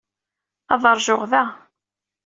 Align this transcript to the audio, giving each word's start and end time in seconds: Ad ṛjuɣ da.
Ad 0.73 0.83
ṛjuɣ 0.97 1.21
da. 1.31 1.43